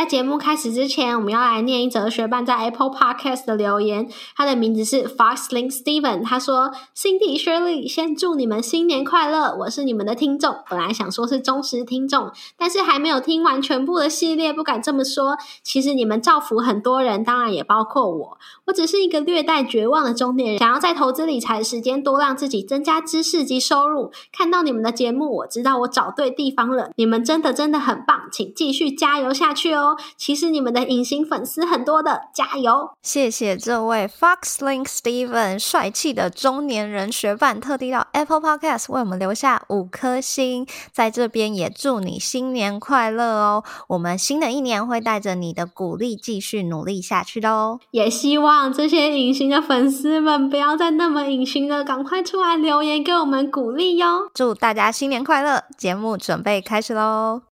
[0.00, 4.08] 在节目开始之前，我们要来念一则学伴在 Apple Podcast 的留言。
[4.34, 9.54] 他的名字是 Foxling Steven，他说：“Cindy Shirley，先祝你们新年快乐！
[9.58, 15.36] 我是你们的听众，本来想说是忠实听众，但是还没有听完全部的系列，不敢这么说。
[15.62, 18.38] 其实你们造福很多人，当然也包括我。
[18.68, 24.10] 我只是一个略带绝望的中年人，想要在投资理财的时间多让自己增加知识及收入。
[24.32, 26.90] 看到你们的节目，我知道我找对地方了。
[26.96, 32.90] 你们真的真的很棒，请继续加油下去哦！”其实你们的隐形粉丝很多的，加油！
[33.02, 43.64] 谢谢这位 Foxlink Steven 帅气的中年人学伴，特地到 Apple Podcast 为我们留下五颗星，在这边也祝你新年快乐哦！
[43.88, 54.30] 我们新的一年会带着你的鼓励继续努力下去的哦，也希望这些隐形的粉丝们不要再那么隐形了，赶快出来留言给我们鼓励哟！
[54.34, 55.64] 祝大家新年快乐！
[55.76, 57.49] 节目准备开始喽！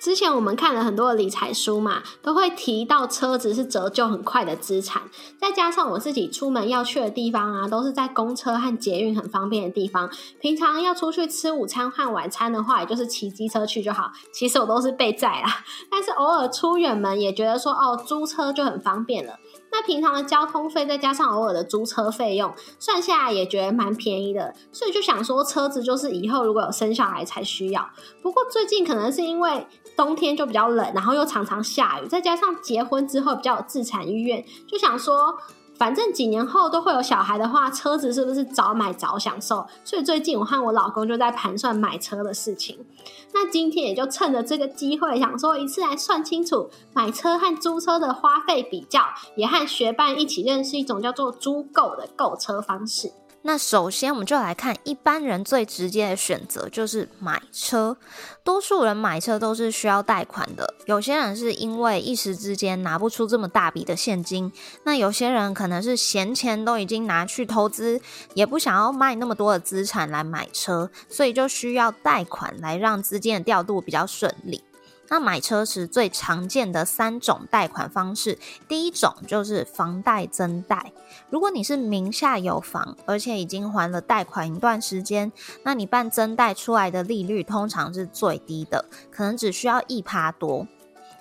[0.00, 5.02] 之前我们看了很多的理财书嘛，都会提到车子是折旧很快的资产。
[5.40, 10.08] 再加上我自己出门要去的地方啊，都是在公车和捷运很方便的地方。
[10.40, 14.12] 平常要出去吃午餐和晚餐的话，也就是骑机车去就好。
[14.32, 19.38] 其实我都是被载啦，但是偶尔出远门也觉得说哦，租车就很方便了。
[19.70, 24.54] 那平常的交通费再加上偶尔的租车费用，算下来也觉得蛮便宜的。
[24.72, 27.88] 所以就想说，车子就是以后如果有生小孩才需要。
[28.22, 29.66] 不过最近可能是因为。
[29.96, 35.36] 冬天就比较冷，然后又常常下雨，再加上结婚之后比较有自产意愿，就想说，
[35.78, 39.64] 反正几年后都会有小孩的话，车子是不是早买早享受？
[39.84, 42.84] 所以最近我和我老公就在盘算买车的事情。
[43.32, 49.00] 那今天也就趁着这个机会，想说一次来算清楚买车和租车的花费比较，
[49.36, 53.12] 也和学伴一起认识一种叫做租购的购车方式。
[53.48, 57.96] 那首先，我们就来看一般人最直接的选择，就是买车。
[58.44, 64.52] 多数人买车都是需要贷款的，有些人是因为一时之间拿不出这么大笔的现金，
[64.84, 67.98] 那有些人可能是闲钱都已经拿去投资，
[68.34, 74.62] 也不想要卖那么多的资产来买车，所以就需要贷款来让资金的调度比较顺利。
[75.08, 78.38] 那买车时最常见的三种贷款方式，
[78.68, 80.92] 第一种就是房贷增贷。
[81.30, 85.32] 如果你是名下有房，而且已经还了贷款一段时间，
[85.62, 90.66] 那你办增贷出来的利率通常是最低的，可能只需要一趴多。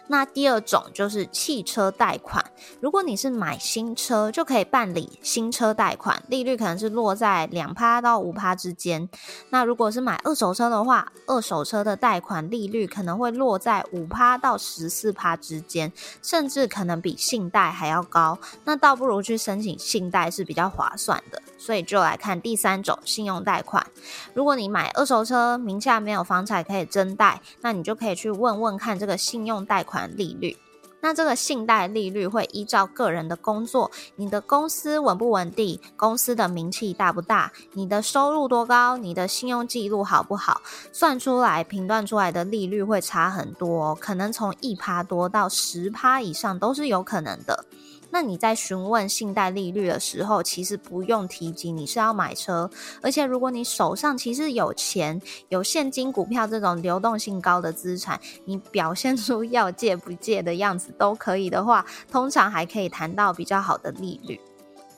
[0.07, 2.43] 那第二种就是汽车贷款，
[2.79, 9.09] 如果你是买新车，就可以办理新车贷款，利率可能是落在两趴到五趴之间。
[9.49, 15.91] 那如果是买二手车的话，二手车的贷款利率可能会落在五趴到十四趴之间，
[16.21, 18.37] 甚至可能比信贷还要高。
[18.63, 21.41] 那倒不如去申请信贷是比较划算的。
[21.57, 23.85] 所以就来看第三种信用贷款，
[24.33, 30.55] 如果你买二手车，名下没有房产可以增贷，那你就可以去问问看这个信用贷款利率。
[30.99, 40.59] 那这个信贷利率会依照个人的工作、你的公司稳不稳定、公司的名气大不大、你的收入多高、你的信用记录好不好，
[40.91, 47.63] 算出来评断出来的利率会差很多，可能从一趴多到十趴以上都是有可能的。
[48.09, 52.69] 那你在询问信贷利率的时候，其实不用提及你是要买车，
[53.01, 64.39] 而且如果你手上其实有钱、有现金、股票这种流动性高的资产，你表现出要借不借的样子都可以的话，通常还可以谈到比较好的利率。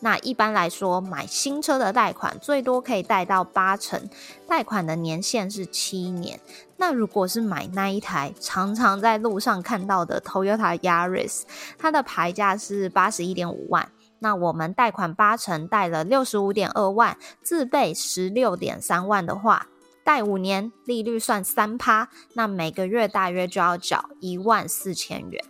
[0.01, 4.09] 那一般来说，买新车的贷款最多可以贷到八成，
[4.47, 6.39] 贷款的年限是七年。
[6.77, 11.41] 那如果是买那一台常常在路上看到的 Toyota Yaris，
[11.77, 19.67] 它的牌价是八十一点五万，那我们贷款八成贷了六十五点二万，自备十六点三万的话，
[20.05, 25.43] 贷五年，利率算三趴，那每个月大约就要缴一万四千元。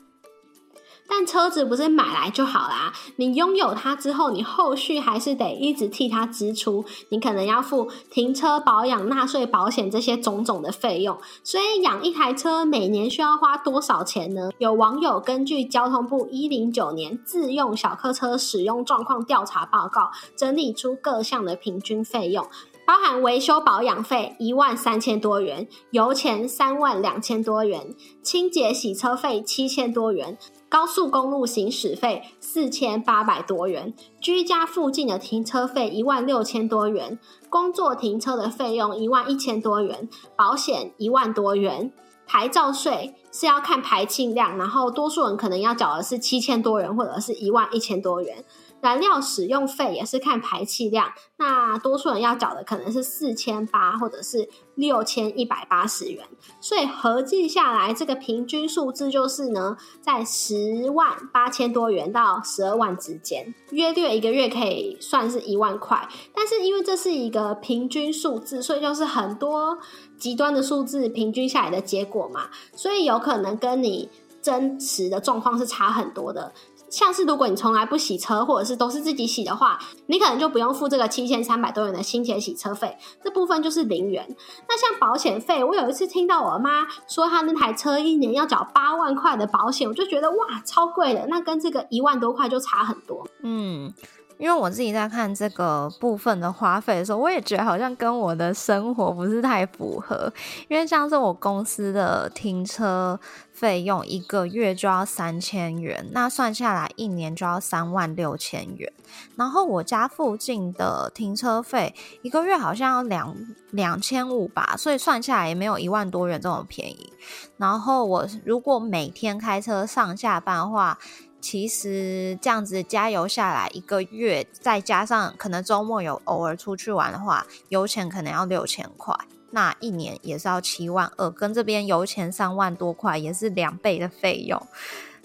[1.10, 11.18] 但车子不是买来就好啦，你拥有它之后，你后续还是得一直替它支出，你可能要付停车、保养、纳税、保险这些种种的费用。
[11.44, 14.52] 所以养一台车每年需要花多少钱呢？
[14.60, 22.48] 有网友根据交通部一零九年自用小客车使用状况调查报告，整理出各项的平均费用。
[22.90, 27.94] 包含维修保养费一万三千多元，油钱三万两千多元，
[28.24, 30.36] 清洁洗车费七千多元，
[30.68, 41.94] 高速公路行驶费四千八百多元，居家附近的停车费一万六千多元，工作停车的费用一万一千多元，保险一万多元。
[42.26, 48.46] 牌照税是要看排气量，然后多数人可能要缴的是七千多元或者是一万一千多元。
[48.82, 56.26] 燃料使用费也是看排气量，那多数人要缴的可能是四千八或者是六千一百八十元，
[56.62, 66.08] 所以合计下来，这个平均数字就是呢，在十万八千多元到十二万之间，约略一个月可以算是一万块。
[66.34, 69.78] 但是因为这是一个平均数字，所以就是很多
[70.18, 74.10] 极端的数字平均下来的结果嘛，所以有可能跟你
[74.42, 76.54] 真实的状况是差很多的。
[76.90, 84.36] 像是如果你从来不洗车，或者是都是自己洗的话，你可能就不用付这个七千三百多元的清洁洗车费，这部分就是零元。
[84.68, 93.28] 那像保险费，我有一次听到我妈说她那台车一年要缴八万块的保险，我就觉得哇，超贵的，那跟这个一万多块就差很多。
[93.44, 93.94] 嗯。
[94.40, 100.32] 因为我自己在看这个部分的花费的时候，我也觉得好像跟我的生活不是太符合。
[100.70, 103.20] 因为像是我公司的停车
[103.52, 108.92] 费用一个月就要三千元，那算下来一年就要三万六千元。
[109.36, 113.36] 然后我家附近的停车费一个月好像要两
[113.72, 117.12] 两千五吧，所以算下来也没有一万多元这么便宜。
[117.58, 120.98] 然后我如果每天开车上下班的话，
[121.42, 129.16] 其实这样子加油下来一个月，再加上可能周末有偶尔出去玩的话，油钱可能要六千块，
[129.52, 134.62] 那一年也是要七万二，跟这边油钱三万多块，也是两倍的费用。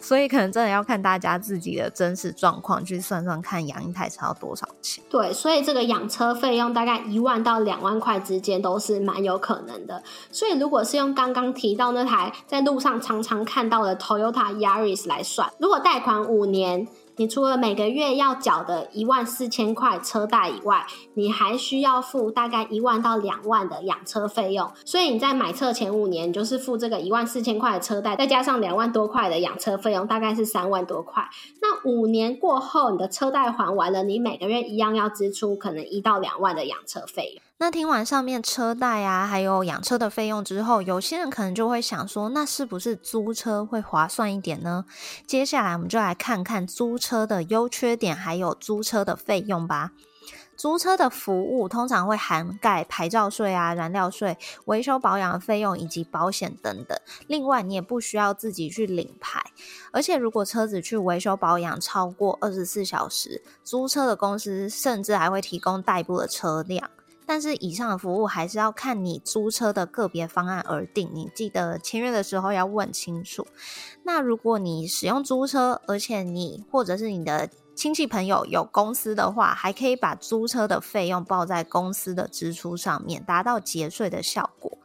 [0.05, 5.03] 所以可能真的要看大家自己的真实状况去算算看，养一台车要多少钱。
[5.09, 10.03] 对，所以这个养车费用大概一万到两万块之间都是蛮有可能的。
[10.31, 16.87] 所以如果是用刚刚提到那台在路上常常看到的 Toyota Yaris 来算，如果贷款五年。
[17.17, 20.85] 你除了每个月要缴的一万四千块车贷以外，
[21.15, 24.71] 你还需要付大概一万到两万的养车费用。
[24.85, 31.29] 所以你在买车前五年你就是付这个一万四千块的车贷，再加上两万多块的养车费用，大概是三万多块。
[31.61, 37.44] 那五年过后，你的车贷还完了，你每个月一样要支出可能一到两万的养车费用。
[37.57, 44.85] 那听完上面车贷啊，还有养车的费用之后，有些人可能就会想说，那是不是租车会划算一点呢？
[45.27, 49.93] 接下来我们就来看看租车的优缺点，还有租车的费用吧。
[50.57, 54.37] 租车的服务通常会涵盖牌照税啊、燃料税、
[54.67, 56.99] 维修保养的费用以及保险等等。
[57.27, 59.45] 另外，你也不需要自己去领牌，
[59.93, 66.91] 而且如果车子去维修保养超过二十四小时，租车的公司甚至还会提供代步的车辆。
[67.27, 73.47] 但是以上的服务还是要看你租车的个别方案而定，你记得签约的时候要问清楚。
[74.03, 84.79] 那如果你使用租车，而且你或者是你的亲戚朋友有公司的话，还可以把租车的费用报在公司的支出上面，达到节税的效果。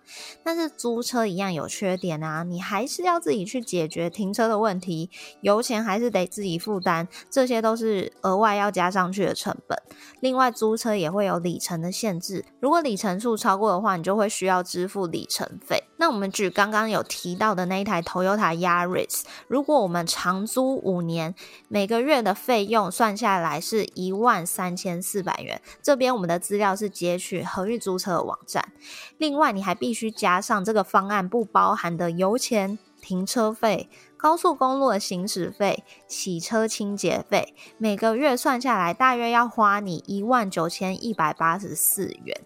[0.43, 5.09] 但是租车一样有缺点啊，你还是要自己去解决停车的问题，
[5.41, 9.77] 油钱还是得自己负担，这些都是额外要加上去的成本。
[10.21, 15.83] 另外，租车也会有里程的限制，如果里程数超过的话，你就会需要支付里程费。
[15.97, 21.35] 那我们举刚刚有提到的那一台 Toyota Yaris，如果我们长租五年，
[21.67, 25.61] 每个月的费用算下来是一万三千四百元。
[25.83, 28.73] 这边我们的资料是截取合运租车的网站。
[29.17, 29.98] 另外，你还必须。
[29.99, 42.41] 需加上这个方案不包含的油钱、停车费、高速公路的行驶费、洗车清洁费，每个月算下来大约要花你一万九千一百八十四元。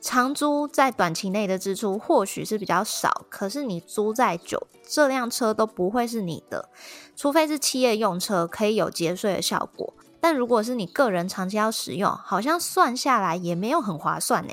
[0.00, 6.68] 长租在短期内的支出或许是比较少，可是你租再久，这辆车都不会是你的，
[7.14, 9.94] 除非是企业用车，可以有节税的效果。
[10.20, 14.52] 但如果是你个人长期要使用，好像算下来也没有很划算呢。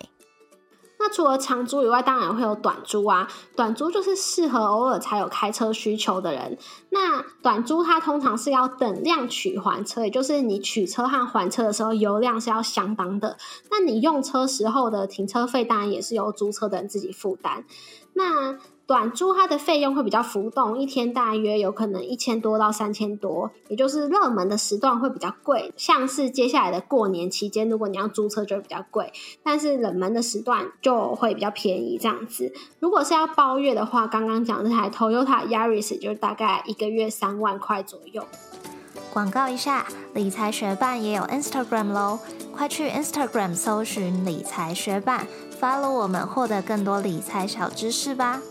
[1.05, 3.27] 那除了长租以外，当然会有短租啊。
[3.57, 6.57] 短租就是适合偶尔才有开车需求的人。
[6.91, 13.37] 那短租它通常是要等量取还车，也就是你取车和还车的时候，油量是要相当的。
[13.69, 17.65] 那你用车时候的停车费，当然也是由租车的人自己负担。
[18.13, 32.53] 那短租它的费用会比较浮动，一天大约有可能一千多到三千多，也就是热门的时段会比较贵，像是接下来的过年期间，如果你要租车就会比较贵，但是冷门的时段就会比较便宜这样子。
[32.79, 38.23] 如果是要包月的话，刚刚讲这台 Toyota Yaris 就大概一个月三万块左右。
[39.13, 42.17] 广告一下，理财学伴也有 Instagram 喽，
[42.51, 45.27] 快去 Instagram 搜寻理财学伴
[45.61, 48.41] ，follow 我们，获得更多理财小知识吧。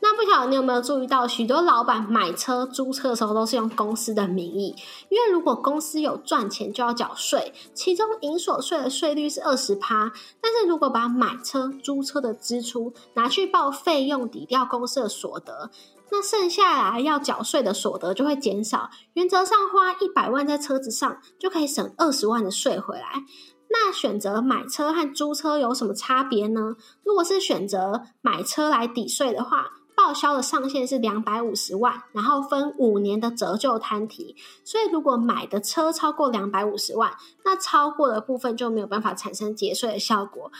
[0.00, 4.74] 那不晓得你有没有注意到，许多老板买车、租车的时候都是用公司的名义，
[5.08, 10.10] 因为如果公司有赚钱就要缴税，其中营所税的税率是二十趴。
[10.40, 15.70] 但是如果把买车、租车的支出拿去报费用抵掉公司的所得，
[16.10, 18.90] 那剩下来要缴税的所得就会减少。
[19.14, 23.24] 原则上花一百万在车子上，就可以省二十万的税回来。
[23.70, 26.76] 那选择买车和租车有什么差别呢？
[27.04, 34.36] 如果是选择买车来抵税的话，报销的上限是两百五十万，然后分五年的折旧摊提。
[34.64, 37.12] 所以如果买的车超过两百五十万，
[37.44, 40.50] 那超过的部分就没有办法产生节税的效果。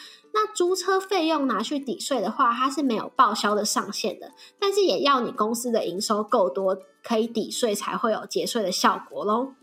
[0.40, 4.30] 那租车费用拿去抵税的话，它是没有报销的上限的，
[4.60, 9.54] 但是也要你公司的营收够多，可以抵税才会有节税的效果喽。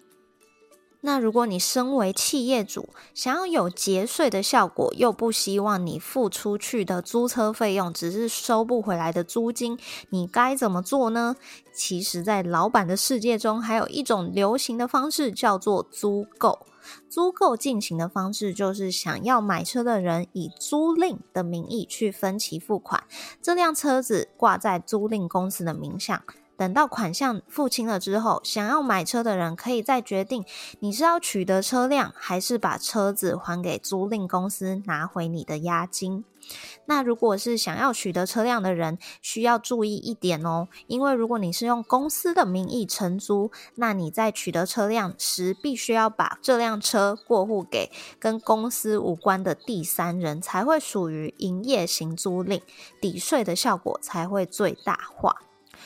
[1.00, 9.80] 那如果你身为企业主，想要有节税的效果，又不希望你付出去的租车费用只是收不回来的租金，
[10.10, 11.38] 你该怎么做呢？
[11.74, 16.66] 其实，在老板的世界中，还有一种流行的方式叫做租购。
[17.10, 23.04] 租购进行的方式就是想要买车的人以租赁的名义去分期付款，
[23.42, 26.24] 这辆车子挂在租赁公司的名下。
[26.58, 30.46] 等到款项付清了之后，想要买车的人可以再决定
[30.80, 36.24] 你是要取得车辆，还是把车子还给租赁公司拿回你的押金。
[36.86, 52.62] 那如果是想要取得车辆的人，需要注意一点哦，因为如果你是用公司的名义承租，那你在取得车辆时，必须要把这辆车过户给跟公司无关的第三人，才会属于营业型租赁，
[53.02, 55.36] 抵税的效果才会最大化。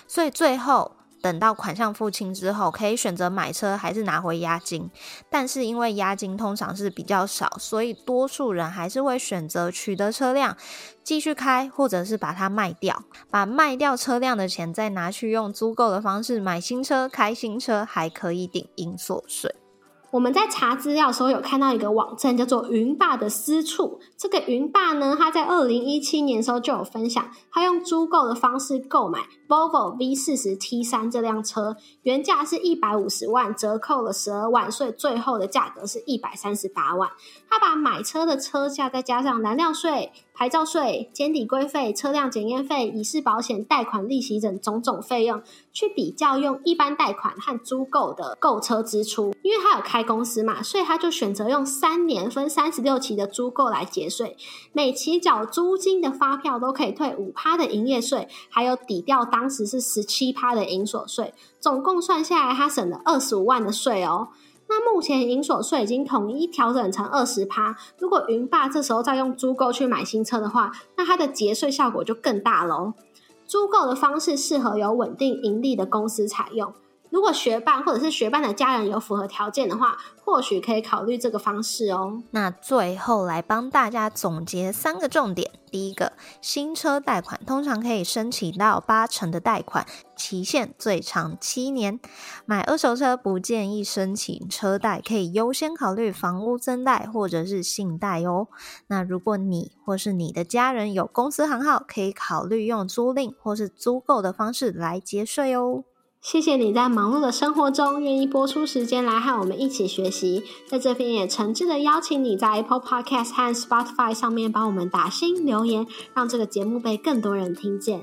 [0.09, 4.89] 所以最后等到款项付清之后，可以选择买车还是拿回押金。
[5.29, 10.57] 但是因为押金通常是比较少，所以多数人还是会选择取得车辆
[11.03, 19.53] 继续开，或者是把它卖掉，把卖掉车辆的钱再拿去用租购的方式买新车，开新车还可以顶应所税。
[20.11, 23.99] 我们在查资料的时候有看到一个网站叫做云霸的私处。
[24.17, 37.09] 这个云霸呢，他在二零一七年的时候就有分享，他用租购的方式购买 Volvo V 四十 T 三这辆车，原价是一百五十万，折扣了十二万，所以最后的价格是一百三十八万。
[37.47, 40.11] 他把买车的车价再加上燃料税。
[40.39, 45.43] 牌照税、监底规费、车辆检验费、乙式保险、贷款利息等种种费用，
[45.73, 49.35] 去比较用一般贷款和租购的购车支出。
[49.43, 54.37] 因为他有开公司嘛，所以他就选择用三年分三十六期的租购来节税。
[54.71, 61.33] 每期缴租金的发票都可以退五趴的营业税，还有抵掉当时是十七趴的营所税。
[61.59, 64.29] 总共算下来，他省了二十五万的税哦。
[64.69, 72.93] 那目前银所税已经统一调整成二十趴，如果云爸这时候再用租购去买新车的话，那它的节税效果就更大喽。
[73.45, 76.71] 租购的方式适合有稳定盈利的公司采用。
[77.09, 82.21] 如果学伴或者是学伴的家人有符合条件的话，或许可以考虑这个方式哦。
[82.31, 91.99] 那最后来帮大家总结三个重点：第一个，新车贷款通常可以申请到八成的贷款，期限最长七年。
[92.45, 98.47] 买二手车不建议申请车贷，可以优先考虑房屋增贷或者是信贷哦。
[98.85, 105.85] 那如果你或是你的家人有公司行号，可以考虑用租赁或是租购的方式来结税哦。
[106.21, 118.01] 谢谢你在忙碌的生活中愿意播出时间来和我们一起学习，在这边也诚挚的邀请你在 Apple Podcast 和 Spotify 上面帮我们打新留言，让这个节目被更多人听见。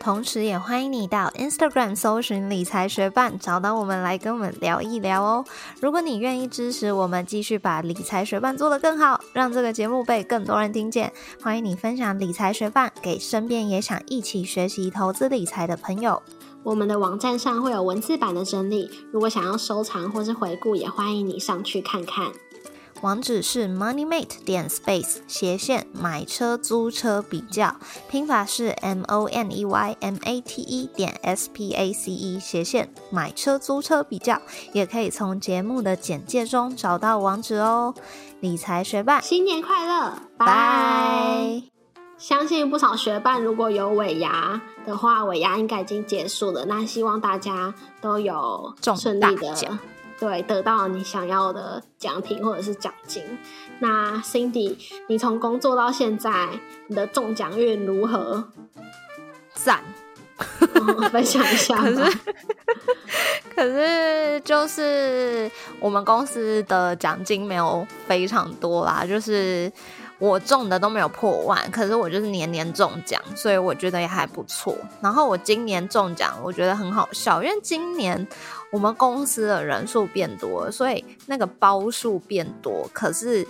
[0.00, 5.44] 同时，也欢迎你到 Instagram 搜寻理财学伴，找到我们来跟我们聊一聊哦。
[5.80, 16.20] 如果你愿意支持我们，继续把理财学伴做得更好，让这个节目被更多人听见，欢迎你分享理财学伴给身边也想一起学习投资理财的朋友。
[16.64, 22.32] 我们的网站上会有文字版的整理，如果想要收藏或是回顾，也欢迎你上去看看。
[23.02, 27.76] 网址是 moneymate 点 space 斜线买车租车比较，
[28.08, 32.40] 拼法是 m o n e y m a t e 点 s p a c e
[32.40, 34.40] 斜线买车租车比较，
[34.72, 37.94] 也可以从节目的简介中找到网址哦。
[38.40, 41.73] 理财学霸，新年快乐，拜！
[42.16, 46.64] 相信不少学伴如果有尾牙的话，尾牙应该已经结束了。
[46.66, 49.78] 那希望大家都有顺利的，
[50.18, 53.22] 对，得到你想要的奖品或者是奖金。
[53.80, 54.76] 那 Cindy，
[55.08, 56.48] 你从工作到现在，
[56.86, 58.44] 你的中奖运如何？
[59.52, 59.82] 赞，
[61.10, 61.76] 分享一下。
[61.82, 62.18] 可是，
[63.54, 69.70] 可是就是我们公司的奖金没有非常多啦，就是
[70.18, 74.76] 我中的都没有破万，可是我就是年年中奖，所以我觉得也还不错。
[75.00, 78.26] 然后我今年中奖，我觉得很好笑，因为今年
[78.70, 83.46] 我们公司的人数变多了，所以那个包数变多，可是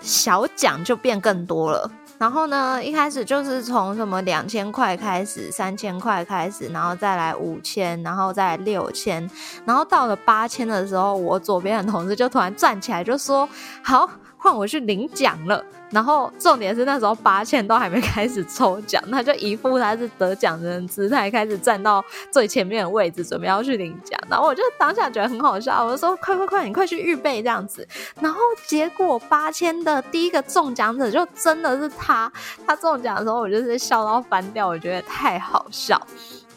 [0.00, 1.90] 小奖就变更多了。
[2.16, 9.30] 然后呢，一开始就是从什么两千块开始，三千块开始，然后再来五千，然后再六千，
[9.64, 13.48] 然后到了八千的时候，我左边的同事就突然站起来就说
[13.84, 24.18] ：“好。”换我去领奖了，然后重点是那时候八千都还没开始抽奖，他就一副他是得奖人姿态，开始站到最前面的位置，准备要去领奖。
[24.30, 27.86] 然后我就当下觉得很好笑，我就说：“快快快，你快去预备这样子。”
[28.20, 32.30] 然后结果八千的第一个中奖者就真的是他，
[32.66, 36.00] 他中奖的时候我就是笑到翻掉，我觉得太好笑。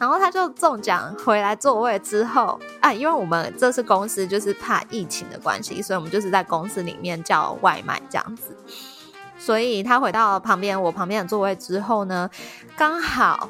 [0.01, 8.57] 然后他就中奖回来座位之后啊，因为我们这次公司就是怕疫情的关系，所以我们就是在公司里面叫外卖这样子。
[9.37, 12.27] 所以他回到旁边我旁边的座位之后呢，
[12.75, 13.47] 刚好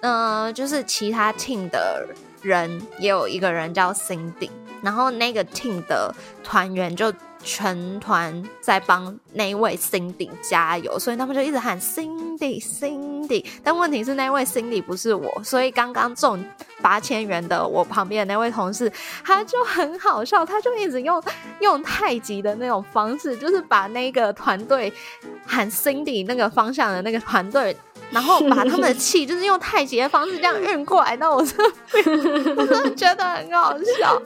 [0.00, 2.04] 嗯，就是其他 team 的
[2.40, 4.50] 人也有一个人叫 Cindy，
[4.82, 7.12] 然后那个 team 的团员就。
[7.42, 13.44] 全团在帮那位 Cindy 加油，所以他们就一直喊 Cindy Cindy。
[13.62, 16.44] 但问题是那位 Cindy 不是我，所以刚刚中
[16.80, 18.90] 八千元的我旁边的那位同事，
[19.24, 21.22] 他就很好笑，他就一直用
[21.60, 24.92] 用太极的那种方式，就是把那个团队
[25.46, 27.76] 喊 Cindy 那个方向的那个团队。
[28.12, 34.20] 然后把他们的气， 就是用太极的方式这样运过来，那我真的， 我真的觉得很好笑。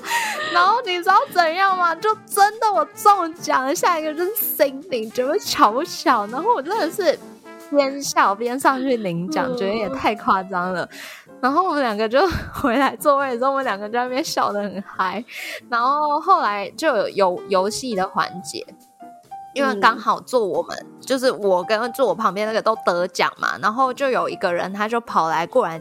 [0.53, 1.95] 然后你知道怎样吗？
[1.95, 6.27] 就真的我中奖了，下一个就是心灵，觉得巧不巧。
[6.27, 7.19] 然后我真的是
[7.71, 10.89] 边笑边上去领奖，觉得也太夸张了。
[11.41, 12.19] 然后我们两个就
[12.53, 15.23] 回来座位的时候，我们两个在那边笑得很嗨。
[15.69, 18.67] 然后后来就有游游戏的环节。
[19.57, 25.81] 因为刚好坐我们，就是我跟坐我旁边那个都得奖嘛，然后就有一个人他就跑来过来，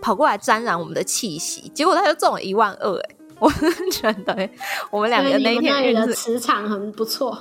[0.00, 3.50] 跑过来沾染我们的气息，结果他就中了一万二，哎， 我
[3.90, 4.48] 觉得
[4.90, 7.36] 我们两个那一天运的磁场很不错。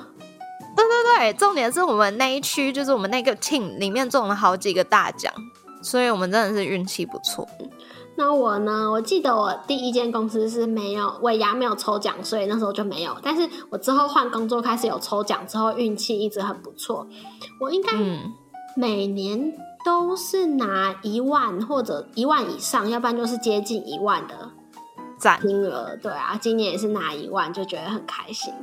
[0.76, 5.32] 对对对，重点是我们那一区就是我们那个 team 里面中了好几个大奖，
[5.84, 7.48] 所以我们真的是运气不错。
[8.18, 8.90] 那我呢？
[8.90, 13.16] 我记得我第一间公司是没有尾牙没有抽奖，所以那时候就没有。
[13.22, 17.06] 但是我之后换工作开始有抽奖之后，运气一直很不错。
[17.60, 17.92] 我应该
[18.78, 24.50] 每年都是拿一万或者一万以上，要不然就是接近一万的
[25.42, 25.98] 金额。
[26.02, 28.54] 对啊，今年也是拿一万，就觉得很开心。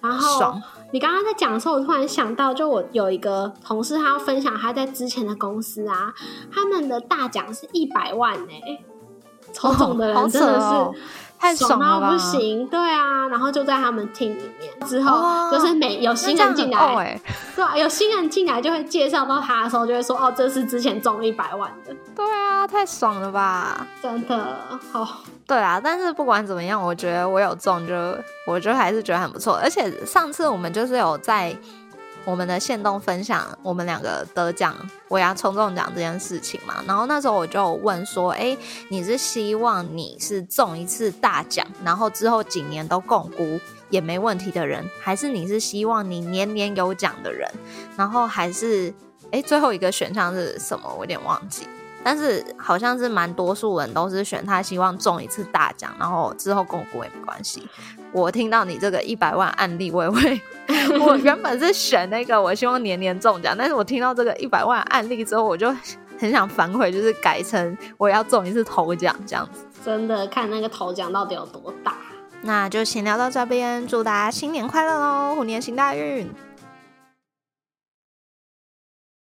[0.00, 0.54] 然后
[0.92, 6.12] 你刚刚在讲的时候，我突然想到，就我有一个同事，他要分享他在之前的公司啊，
[6.52, 8.52] 他们的大奖是一百万呢。
[9.58, 11.00] 抽中的人真的是
[11.38, 17.20] 太爽到不行，对啊，然后就在他们厅里面，之后就是每有新人进来，
[17.54, 24.56] 对啊，有新人进来就会介绍到他的时候，就会说哦，这是之前中一百万的，对啊，太爽了吧，真的
[24.92, 25.06] 好，
[25.46, 27.94] 对啊，但是不管怎么样，我觉得我有中，就
[28.46, 31.56] 我就还是觉得很不错，而且上次我们就是有在。
[32.28, 34.76] 我们的线动分享，我们两个得奖，
[35.08, 36.84] 我要抽中奖这件事情嘛。
[36.86, 38.54] 然后那时候我就问说：“哎，
[38.90, 47.50] 你是希望你是中一次大奖，然后之后几年都共估也没问题的人，还是你是希望你年年有奖的人？
[47.96, 48.92] 然后还是
[49.32, 50.86] 哎，最后一个选项是什么？
[50.92, 51.66] 我有点忘记。
[52.08, 57.68] 但是好像是蛮多数人都是选他希望中一次大奖，然后之后跟我过也没关系。
[58.12, 60.40] 我听到你这个一百万案例，我也会。
[61.06, 65.70] 我原本是选那个，我希望年年中奖，但是我听到这个一百万案例之后，我就
[66.18, 69.66] 很想反悔，就是改成我要中一次头奖这样子。
[69.84, 71.94] 真的看那个头奖到底有多大？
[72.40, 76.26] 那就先聊到这边，祝大家新年快乐喽，虎年行大运！